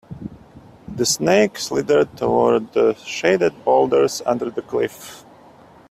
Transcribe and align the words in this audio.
The 0.87 1.05
snake 1.05 1.59
slithered 1.59 2.17
toward 2.17 2.73
the 2.73 2.95
shaded 3.05 3.63
boulders 3.63 4.23
under 4.25 4.49
the 4.49 4.63
cliff. 4.63 5.23